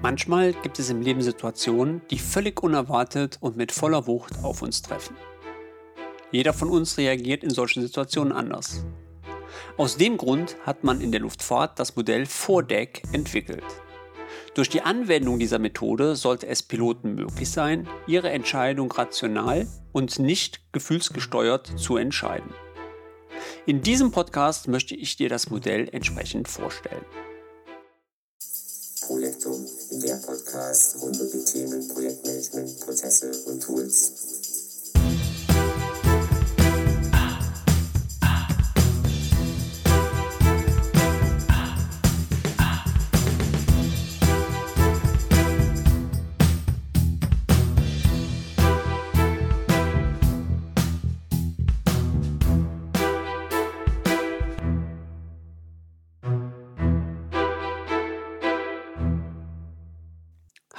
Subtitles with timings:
[0.00, 4.80] Manchmal gibt es im Leben Situationen, die völlig unerwartet und mit voller Wucht auf uns
[4.80, 5.16] treffen.
[6.30, 8.84] Jeder von uns reagiert in solchen Situationen anders.
[9.76, 13.64] Aus dem Grund hat man in der Luftfahrt das Modell Vordeck entwickelt.
[14.54, 20.60] Durch die Anwendung dieser Methode sollte es Piloten möglich sein, ihre Entscheidung rational und nicht
[20.72, 22.52] gefühlsgesteuert zu entscheiden.
[23.66, 27.04] In diesem Podcast möchte ich dir das Modell entsprechend vorstellen.
[29.90, 34.12] Der Podcast rund um die Themen Projektmanagement, Prozesse und Tools.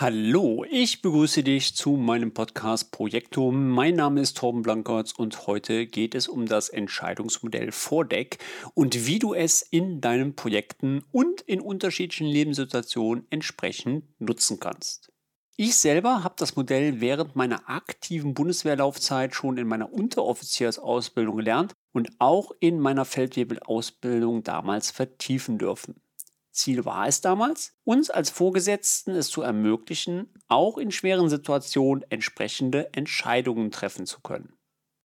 [0.02, 3.68] Hallo, ich begrüße dich zu meinem Podcast Projektum.
[3.68, 8.38] Mein Name ist Torben Blankertz und heute geht es um das Entscheidungsmodell Vordeck
[8.74, 15.12] und wie du es in deinen Projekten und in unterschiedlichen Lebenssituationen entsprechend nutzen kannst.
[15.58, 22.10] Ich selber habe das Modell während meiner aktiven Bundeswehrlaufzeit schon in meiner Unteroffiziersausbildung gelernt und
[22.20, 26.02] auch in meiner Feldwebelausbildung damals vertiefen dürfen.
[26.60, 32.94] Ziel war es damals, uns als Vorgesetzten es zu ermöglichen, auch in schweren Situationen entsprechende
[32.94, 34.54] Entscheidungen treffen zu können.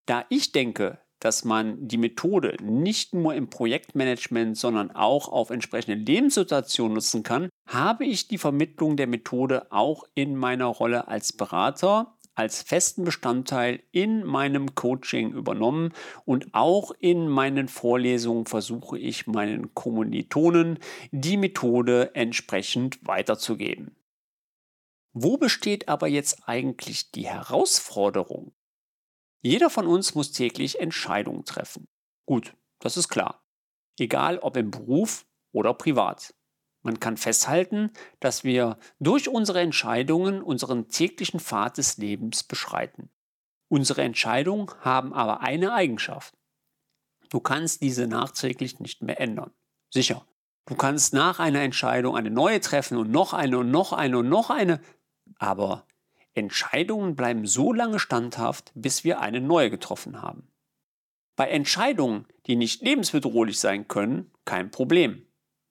[0.06, 5.96] Da ich denke, dass man die Methode nicht nur im Projektmanagement, sondern auch auf entsprechende
[5.96, 12.18] Lebenssituationen nutzen kann, habe ich die Vermittlung der Methode auch in meiner Rolle als Berater
[12.34, 15.92] als festen Bestandteil in meinem Coaching übernommen
[16.24, 20.78] und auch in meinen Vorlesungen versuche ich meinen Kommilitonen
[21.12, 23.96] die Methode entsprechend weiterzugeben.
[25.12, 28.52] Wo besteht aber jetzt eigentlich die Herausforderung?
[29.42, 31.86] Jeder von uns muss täglich Entscheidungen treffen.
[32.26, 33.44] Gut, das ist klar.
[33.98, 36.34] Egal ob im Beruf oder privat.
[36.84, 37.90] Man kann festhalten,
[38.20, 43.08] dass wir durch unsere Entscheidungen unseren täglichen Pfad des Lebens beschreiten.
[43.68, 46.36] Unsere Entscheidungen haben aber eine Eigenschaft.
[47.30, 49.50] Du kannst diese nachträglich nicht mehr ändern.
[49.90, 50.26] Sicher.
[50.66, 54.28] Du kannst nach einer Entscheidung eine neue treffen und noch eine und noch eine und
[54.28, 54.80] noch eine.
[55.38, 55.86] Aber
[56.34, 60.48] Entscheidungen bleiben so lange standhaft, bis wir eine neue getroffen haben.
[61.34, 65.23] Bei Entscheidungen, die nicht lebensbedrohlich sein können, kein Problem.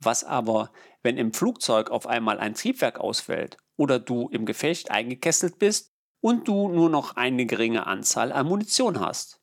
[0.03, 0.72] Was aber,
[1.02, 6.47] wenn im Flugzeug auf einmal ein Triebwerk ausfällt oder du im Gefecht eingekesselt bist und
[6.47, 9.41] du nur noch eine geringe Anzahl an Munition hast?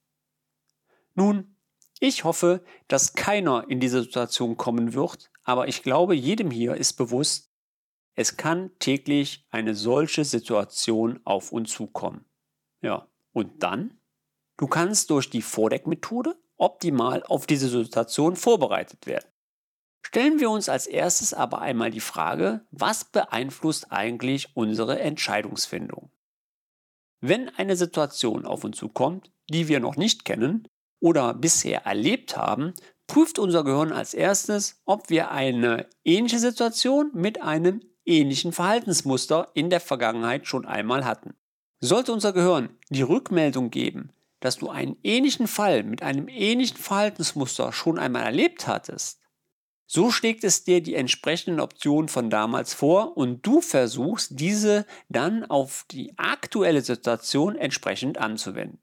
[1.15, 1.56] Nun,
[1.98, 6.94] ich hoffe, dass keiner in diese Situation kommen wird, aber ich glaube, jedem hier ist
[6.94, 7.50] bewusst,
[8.15, 12.25] es kann täglich eine solche Situation auf uns zukommen.
[12.82, 13.98] Ja, und dann?
[14.56, 19.27] Du kannst durch die Vordeckmethode optimal auf diese Situation vorbereitet werden.
[20.02, 26.10] Stellen wir uns als erstes aber einmal die Frage, was beeinflusst eigentlich unsere Entscheidungsfindung?
[27.20, 30.66] Wenn eine Situation auf uns zukommt, die wir noch nicht kennen
[31.00, 32.72] oder bisher erlebt haben,
[33.06, 39.68] prüft unser Gehirn als erstes, ob wir eine ähnliche Situation mit einem ähnlichen Verhaltensmuster in
[39.68, 41.34] der Vergangenheit schon einmal hatten.
[41.80, 47.72] Sollte unser Gehirn die Rückmeldung geben, dass du einen ähnlichen Fall mit einem ähnlichen Verhaltensmuster
[47.72, 49.19] schon einmal erlebt hattest,
[49.92, 55.44] so schlägt es dir die entsprechenden Optionen von damals vor und du versuchst diese dann
[55.44, 58.80] auf die aktuelle Situation entsprechend anzuwenden.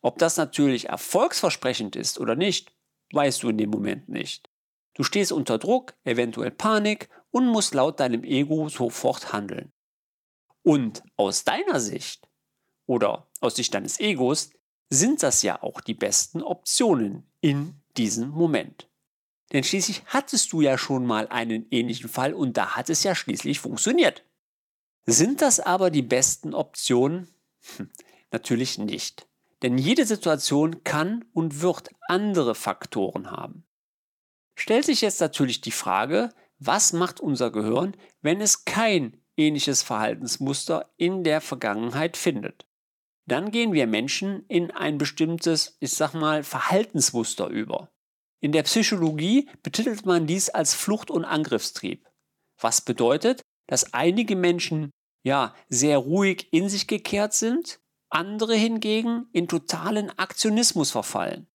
[0.00, 2.72] Ob das natürlich erfolgsversprechend ist oder nicht,
[3.12, 4.48] weißt du in dem Moment nicht.
[4.94, 9.70] Du stehst unter Druck, eventuell Panik und musst laut deinem Ego sofort handeln.
[10.62, 12.26] Und aus deiner Sicht
[12.86, 14.48] oder aus Sicht deines Egos
[14.88, 18.88] sind das ja auch die besten Optionen in diesem Moment.
[19.52, 23.14] Denn schließlich hattest du ja schon mal einen ähnlichen Fall und da hat es ja
[23.14, 24.24] schließlich funktioniert.
[25.06, 27.28] Sind das aber die besten Optionen?
[27.76, 27.90] Hm,
[28.32, 29.28] natürlich nicht.
[29.62, 33.64] Denn jede Situation kann und wird andere Faktoren haben.
[34.56, 40.90] Stellt sich jetzt natürlich die Frage, was macht unser Gehirn, wenn es kein ähnliches Verhaltensmuster
[40.96, 42.66] in der Vergangenheit findet?
[43.26, 47.90] Dann gehen wir Menschen in ein bestimmtes, ich sag mal, Verhaltensmuster über.
[48.40, 52.06] In der Psychologie betitelt man dies als Flucht- und Angriffstrieb.
[52.60, 54.90] Was bedeutet, dass einige Menschen
[55.24, 57.80] ja sehr ruhig in sich gekehrt sind,
[58.10, 61.48] andere hingegen in totalen Aktionismus verfallen.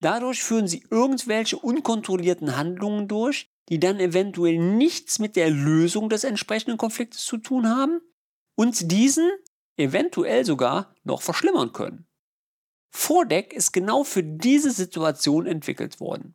[0.00, 6.24] Dadurch führen sie irgendwelche unkontrollierten Handlungen durch, die dann eventuell nichts mit der Lösung des
[6.24, 8.00] entsprechenden Konfliktes zu tun haben
[8.56, 9.30] und diesen
[9.76, 12.06] eventuell sogar noch verschlimmern können.
[12.90, 16.34] Vordeck ist genau für diese Situation entwickelt worden.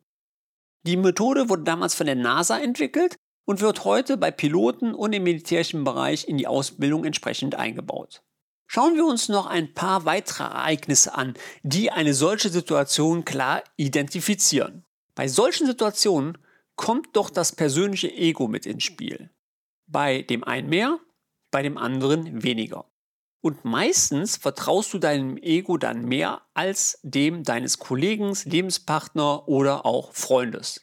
[0.83, 5.23] Die Methode wurde damals von der NASA entwickelt und wird heute bei Piloten und im
[5.23, 8.23] militärischen Bereich in die Ausbildung entsprechend eingebaut.
[8.67, 14.85] Schauen wir uns noch ein paar weitere Ereignisse an, die eine solche Situation klar identifizieren.
[15.13, 16.37] Bei solchen Situationen
[16.75, 19.29] kommt doch das persönliche Ego mit ins Spiel.
[19.87, 20.99] Bei dem einen mehr,
[21.51, 22.85] bei dem anderen weniger.
[23.45, 30.13] Und meistens vertraust du deinem Ego dann mehr als dem deines Kollegen, Lebenspartner oder auch
[30.13, 30.81] Freundes.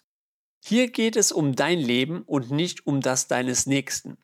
[0.60, 4.16] Hier geht es um dein Leben und nicht um das deines Nächsten.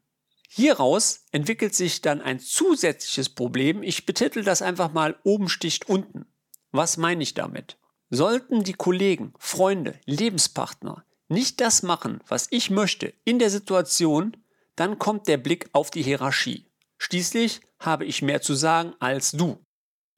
[0.48, 3.82] Hieraus entwickelt sich dann ein zusätzliches Problem.
[3.82, 6.24] Ich betitel das einfach mal oben sticht unten.
[6.70, 7.76] Was meine ich damit?
[8.08, 14.36] Sollten die Kollegen, Freunde, Lebenspartner nicht das machen, was ich möchte in der Situation,
[14.76, 16.67] dann kommt der Blick auf die Hierarchie.
[16.98, 19.62] Schließlich habe ich mehr zu sagen als du.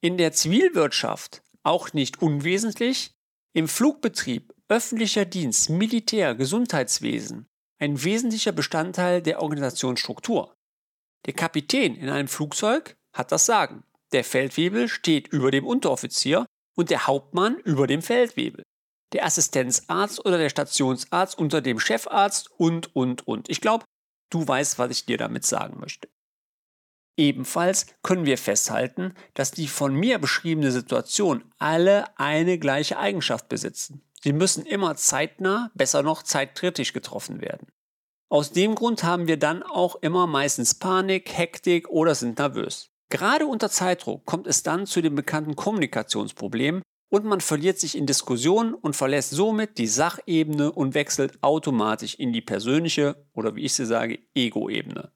[0.02, 3.12] In der Zivilwirtschaft auch nicht unwesentlich,
[3.52, 7.50] im Flugbetrieb, öffentlicher Dienst, Militär, Gesundheitswesen
[7.80, 10.54] ein wesentlicher Bestandteil der Organisationsstruktur.
[11.26, 13.84] Der Kapitän in einem Flugzeug hat das Sagen.
[14.12, 16.46] Der Feldwebel steht über dem Unteroffizier
[16.76, 18.62] und der Hauptmann über dem Feldwebel.
[19.12, 23.48] Der Assistenzarzt oder der Stationsarzt unter dem Chefarzt und, und, und.
[23.48, 23.84] Ich glaube,
[24.30, 26.08] du weißt, was ich dir damit sagen möchte.
[27.20, 34.00] Ebenfalls können wir festhalten, dass die von mir beschriebene Situation alle eine gleiche Eigenschaft besitzen.
[34.22, 37.66] Sie müssen immer zeitnah, besser noch zeitkritisch getroffen werden.
[38.30, 42.88] Aus dem Grund haben wir dann auch immer meistens Panik, Hektik oder sind nervös.
[43.10, 46.80] Gerade unter Zeitdruck kommt es dann zu dem bekannten Kommunikationsproblem
[47.10, 52.32] und man verliert sich in Diskussionen und verlässt somit die Sachebene und wechselt automatisch in
[52.32, 55.12] die persönliche oder wie ich sie sage, Ego-Ebene.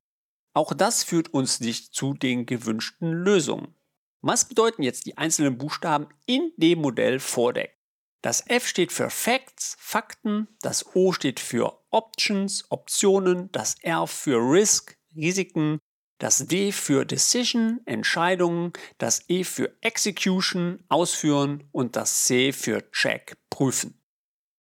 [0.54, 3.74] Auch das führt uns nicht zu den gewünschten Lösungen.
[4.20, 7.76] Was bedeuten jetzt die einzelnen Buchstaben in dem Modell Vordeck?
[8.22, 14.38] Das F steht für Facts, Fakten, das O steht für Options, Optionen, das R für
[14.38, 15.78] Risk, Risiken,
[16.18, 23.36] das D für Decision, Entscheidungen, das E für Execution, Ausführen und das C für Check,
[23.50, 24.00] Prüfen.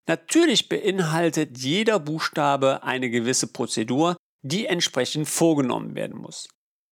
[0.07, 6.47] Natürlich beinhaltet jeder Buchstabe eine gewisse Prozedur, die entsprechend vorgenommen werden muss.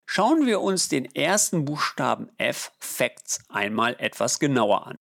[0.09, 4.95] Schauen wir uns den ersten Buchstaben F Facts einmal etwas genauer an.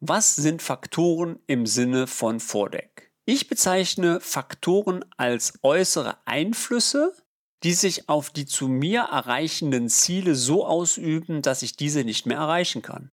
[0.00, 3.10] Was sind Faktoren im Sinne von Vordeck?
[3.26, 7.14] Ich bezeichne Faktoren als äußere Einflüsse,
[7.62, 12.36] die sich auf die zu mir erreichenden Ziele so ausüben, dass ich diese nicht mehr
[12.36, 13.10] erreichen kann.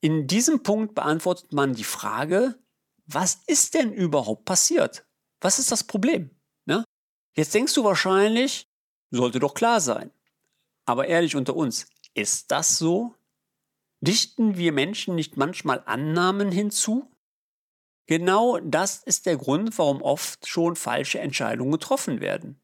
[0.00, 2.58] In diesem Punkt beantwortet man die Frage,
[3.04, 5.06] was ist denn überhaupt passiert?
[5.40, 6.37] Was ist das Problem?
[7.38, 8.68] Jetzt denkst du wahrscheinlich,
[9.12, 10.10] sollte doch klar sein.
[10.86, 13.14] Aber ehrlich unter uns, ist das so?
[14.00, 17.08] Dichten wir Menschen nicht manchmal Annahmen hinzu?
[18.06, 22.60] Genau das ist der Grund, warum oft schon falsche Entscheidungen getroffen werden.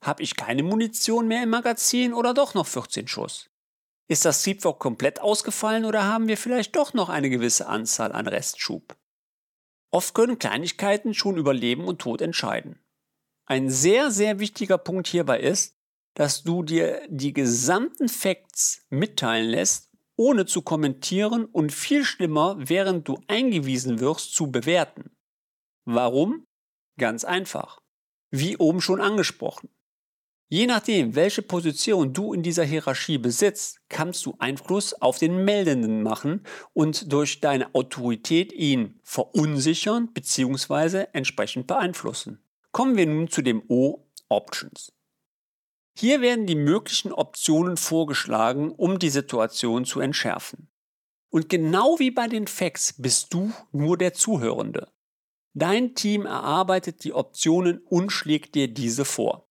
[0.00, 3.50] Habe ich keine Munition mehr im Magazin oder doch noch 14 Schuss?
[4.06, 8.28] Ist das Triebwerk komplett ausgefallen oder haben wir vielleicht doch noch eine gewisse Anzahl an
[8.28, 8.96] Restschub?
[9.90, 12.78] Oft können Kleinigkeiten schon über Leben und Tod entscheiden.
[13.50, 15.74] Ein sehr, sehr wichtiger Punkt hierbei ist,
[16.12, 23.08] dass du dir die gesamten Facts mitteilen lässt, ohne zu kommentieren und viel schlimmer, während
[23.08, 25.16] du eingewiesen wirst, zu bewerten.
[25.86, 26.44] Warum?
[26.98, 27.80] Ganz einfach.
[28.30, 29.70] Wie oben schon angesprochen.
[30.50, 36.02] Je nachdem, welche Position du in dieser Hierarchie besitzt, kannst du Einfluss auf den Meldenden
[36.02, 41.06] machen und durch deine Autorität ihn verunsichern bzw.
[41.14, 42.42] entsprechend beeinflussen.
[42.72, 44.92] Kommen wir nun zu dem O Options.
[45.98, 50.70] Hier werden die möglichen Optionen vorgeschlagen, um die Situation zu entschärfen.
[51.30, 54.92] Und genau wie bei den Facts bist du nur der Zuhörende.
[55.54, 59.48] Dein Team erarbeitet die Optionen und schlägt dir diese vor.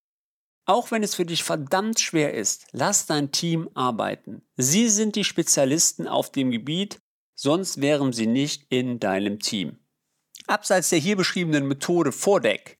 [0.65, 4.41] Auch wenn es für dich verdammt schwer ist, lass dein Team arbeiten.
[4.55, 7.01] Sie sind die Spezialisten auf dem Gebiet,
[7.35, 9.79] sonst wären sie nicht in deinem Team.
[10.45, 12.76] Abseits der hier beschriebenen Methode Vordeck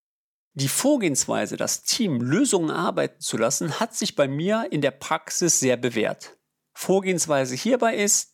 [0.58, 5.60] die Vorgehensweise, das Team Lösungen arbeiten zu lassen, hat sich bei mir in der Praxis
[5.60, 6.36] sehr bewährt.
[6.74, 8.34] Vorgehensweise hierbei ist,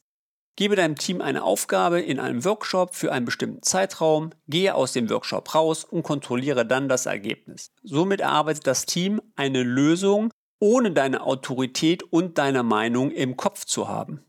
[0.56, 5.10] gebe deinem Team eine Aufgabe in einem Workshop für einen bestimmten Zeitraum, gehe aus dem
[5.10, 7.74] Workshop raus und kontrolliere dann das Ergebnis.
[7.84, 13.90] Somit erarbeitet das Team eine Lösung, ohne deine Autorität und deine Meinung im Kopf zu
[13.90, 14.24] haben.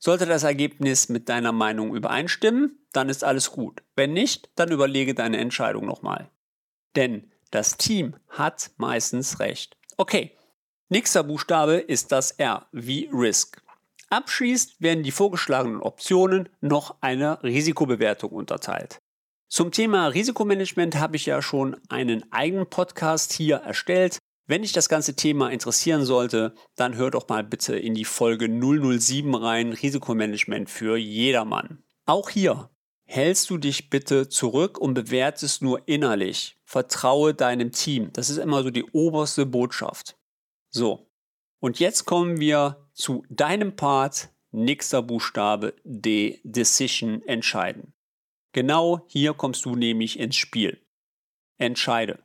[0.00, 3.84] Sollte das Ergebnis mit deiner Meinung übereinstimmen, dann ist alles gut.
[3.94, 6.28] Wenn nicht, dann überlege deine Entscheidung nochmal.
[6.96, 9.76] Denn das Team hat meistens recht.
[9.96, 10.36] Okay,
[10.88, 13.62] nächster Buchstabe ist das R wie Risk.
[14.10, 18.98] Abschließend werden die vorgeschlagenen Optionen noch einer Risikobewertung unterteilt.
[19.50, 24.18] Zum Thema Risikomanagement habe ich ja schon einen eigenen Podcast hier erstellt.
[24.46, 28.48] Wenn dich das ganze Thema interessieren sollte, dann hör doch mal bitte in die Folge
[28.48, 31.82] 007 rein, Risikomanagement für jedermann.
[32.06, 32.70] Auch hier
[33.08, 36.58] hältst du dich bitte zurück und bewertest nur innerlich.
[36.64, 38.12] Vertraue deinem Team.
[38.12, 40.18] Das ist immer so die oberste Botschaft.
[40.68, 41.10] So.
[41.58, 44.28] Und jetzt kommen wir zu deinem Part.
[44.50, 46.40] Nächster Buchstabe D.
[46.42, 47.94] Decision entscheiden.
[48.52, 50.80] Genau hier kommst du nämlich ins Spiel.
[51.58, 52.22] Entscheide.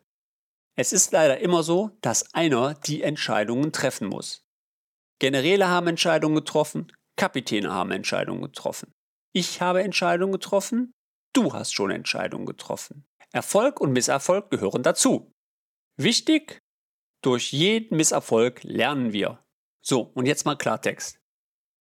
[0.76, 4.46] Es ist leider immer so, dass einer die Entscheidungen treffen muss.
[5.20, 8.94] Generäle haben Entscheidungen getroffen, Kapitäne haben Entscheidungen getroffen.
[9.36, 10.94] Ich habe Entscheidungen getroffen,
[11.34, 13.04] du hast schon Entscheidungen getroffen.
[13.32, 15.34] Erfolg und Misserfolg gehören dazu.
[15.98, 16.62] Wichtig,
[17.24, 19.44] durch jeden Misserfolg lernen wir.
[19.82, 21.20] So, und jetzt mal Klartext.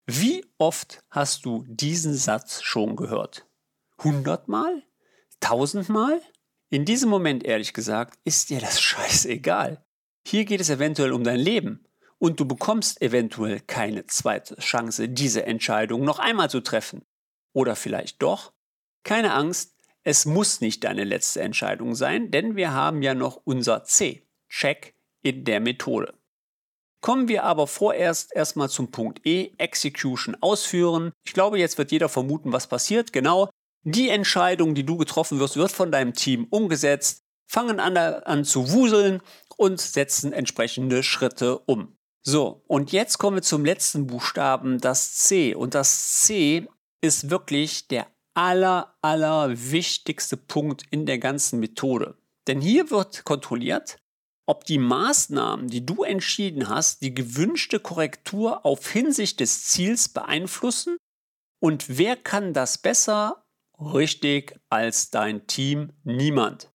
[0.07, 3.47] Wie oft hast du diesen Satz schon gehört?
[4.03, 4.83] Hundertmal?
[5.41, 6.23] Tausendmal?
[6.71, 9.85] In diesem Moment, ehrlich gesagt, ist dir das scheißegal.
[10.27, 15.45] Hier geht es eventuell um dein Leben und du bekommst eventuell keine zweite Chance, diese
[15.45, 17.05] Entscheidung noch einmal zu treffen.
[17.53, 18.53] Oder vielleicht doch?
[19.05, 23.85] Keine Angst, es muss nicht deine letzte Entscheidung sein, denn wir haben ja noch unser
[23.85, 26.15] C, Check in der Methode.
[27.01, 31.13] Kommen wir aber vorerst erstmal zum Punkt E, Execution ausführen.
[31.25, 33.13] Ich glaube, jetzt wird jeder vermuten, was passiert.
[33.13, 33.51] Genau,
[33.85, 38.71] die Entscheidung, die du getroffen wirst, wird von deinem Team umgesetzt, fangen an, an zu
[38.71, 39.21] wuseln
[39.57, 41.97] und setzen entsprechende Schritte um.
[42.25, 45.57] So, und jetzt kommen wir zum letzten Buchstaben, das C.
[45.57, 46.69] Und das C
[47.03, 52.17] ist wirklich der aller, aller wichtigste Punkt in der ganzen Methode.
[52.47, 53.99] Denn hier wird kontrolliert,
[54.47, 60.97] ob die Maßnahmen, die du entschieden hast, die gewünschte Korrektur auf Hinsicht des Ziels beeinflussen
[61.61, 63.45] und wer kann das besser
[63.79, 66.73] richtig als dein Team niemand.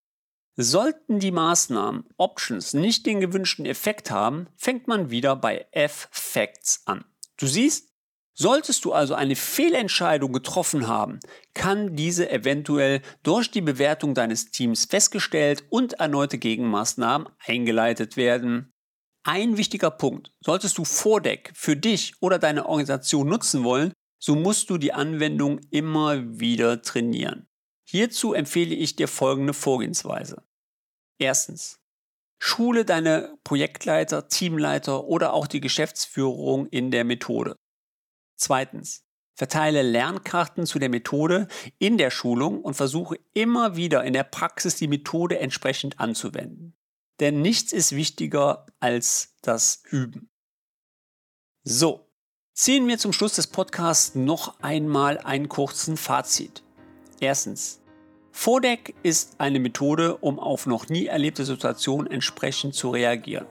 [0.56, 7.06] Sollten die Maßnahmen, Options nicht den gewünschten Effekt haben, fängt man wieder bei F-Facts an.
[7.38, 7.87] Du siehst,
[8.38, 11.20] solltest du also eine Fehlentscheidung getroffen haben,
[11.54, 18.72] kann diese eventuell durch die Bewertung deines Teams festgestellt und erneute Gegenmaßnahmen eingeleitet werden.
[19.24, 24.70] Ein wichtiger Punkt, solltest du Vordeck für dich oder deine Organisation nutzen wollen, so musst
[24.70, 27.48] du die Anwendung immer wieder trainieren.
[27.90, 30.44] Hierzu empfehle ich dir folgende Vorgehensweise.
[31.20, 31.80] Erstens.
[32.40, 37.56] Schule deine Projektleiter, Teamleiter oder auch die Geschäftsführung in der Methode.
[38.38, 39.04] Zweitens.
[39.36, 44.78] Verteile Lernkarten zu der Methode in der Schulung und versuche immer wieder in der Praxis
[44.78, 46.76] die Methode entsprechend anzuwenden.
[47.20, 50.32] Denn nichts ist wichtiger als das Üben.
[51.64, 52.08] So,
[52.58, 56.64] Ziehen wir zum Schluss des Podcasts noch einmal einen kurzen Fazit.
[57.20, 57.82] Erstens.
[58.32, 63.46] Vordeck ist eine Methode, um auf noch nie erlebte Situationen entsprechend zu reagieren.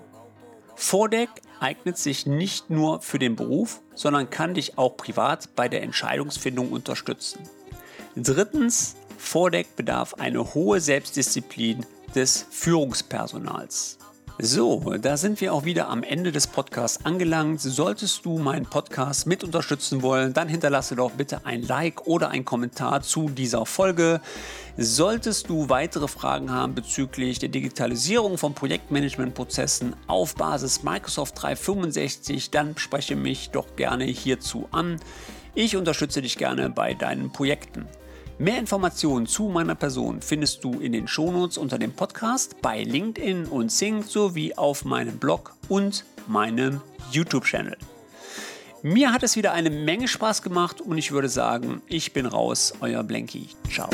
[0.76, 5.82] Vordeck eignet sich nicht nur für den Beruf, sondern kann dich auch privat bei der
[5.82, 7.40] Entscheidungsfindung unterstützen.
[8.14, 13.98] Drittens, Vordeck bedarf eine hohe Selbstdisziplin des Führungspersonals.
[14.38, 17.58] So, da sind wir auch wieder am Ende des Podcasts angelangt.
[17.62, 22.44] Solltest du meinen Podcast mit unterstützen wollen, dann hinterlasse doch bitte ein Like oder ein
[22.44, 24.20] Kommentar zu dieser Folge.
[24.76, 32.76] Solltest du weitere Fragen haben bezüglich der Digitalisierung von Projektmanagementprozessen auf Basis Microsoft 365, dann
[32.76, 35.00] spreche mich doch gerne hierzu an.
[35.54, 37.86] Ich unterstütze dich gerne bei deinen Projekten.
[38.38, 43.46] Mehr Informationen zu meiner Person findest du in den Shownotes unter dem Podcast, bei LinkedIn
[43.46, 47.78] und Sing sowie auf meinem Blog und meinem YouTube-Channel.
[48.82, 52.74] Mir hat es wieder eine Menge Spaß gemacht und ich würde sagen, ich bin raus,
[52.80, 53.48] euer Blanky.
[53.70, 53.88] Ciao.